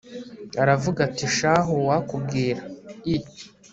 [0.61, 2.61] aravuga ati shahu uwakubwira
[3.13, 3.15] i